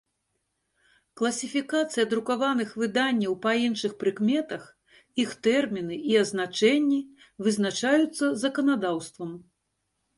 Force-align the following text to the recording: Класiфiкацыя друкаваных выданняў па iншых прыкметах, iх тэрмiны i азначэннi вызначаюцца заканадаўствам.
Класiфiкацыя 1.21 2.05
друкаваных 2.13 2.71
выданняў 2.85 3.37
па 3.45 3.51
iншых 3.67 3.93
прыкметах, 4.05 4.67
iх 5.27 5.37
тэрмiны 5.51 6.03
i 6.11 6.19
азначэннi 6.25 7.01
вызначаюцца 7.47 8.37
заканадаўствам. 8.45 9.31